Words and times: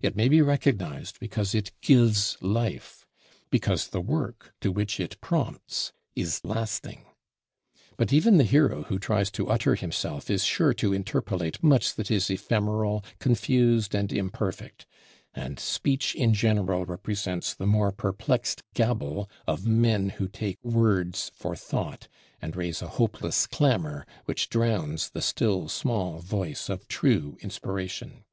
It 0.00 0.16
may 0.16 0.28
be 0.28 0.42
recognized 0.42 1.20
because 1.20 1.54
it 1.54 1.70
gives 1.80 2.36
life; 2.40 3.06
because 3.48 3.86
the 3.86 4.00
work 4.00 4.52
to 4.60 4.72
which 4.72 4.98
it 4.98 5.20
prompts 5.20 5.92
is 6.16 6.40
lasting. 6.44 7.04
But 7.96 8.12
even 8.12 8.38
the 8.38 8.42
hero 8.42 8.82
who 8.82 8.98
tries 8.98 9.30
to 9.30 9.46
utter 9.48 9.76
himself 9.76 10.28
is 10.28 10.42
sure 10.42 10.74
to 10.74 10.92
interpolate 10.92 11.62
much 11.62 11.94
that 11.94 12.10
is 12.10 12.28
ephemeral, 12.28 13.04
confused, 13.20 13.94
and 13.94 14.12
imperfect; 14.12 14.84
and 15.32 15.60
speech 15.60 16.16
in 16.16 16.34
general 16.34 16.84
represents 16.84 17.54
the 17.54 17.64
mere 17.68 17.92
perplexed 17.92 18.64
gabble 18.74 19.30
of 19.46 19.64
men 19.64 20.08
who 20.08 20.26
take 20.26 20.58
words 20.64 21.30
for 21.36 21.54
thought, 21.54 22.08
and 22.40 22.56
raise 22.56 22.82
a 22.82 22.88
hopeless 22.98 23.46
clamor 23.46 24.08
which 24.24 24.48
drowns 24.50 25.10
the 25.10 25.22
still 25.22 25.68
small 25.68 26.18
voice 26.18 26.68
of 26.68 26.88
true 26.88 27.36
inspiration. 27.42 28.24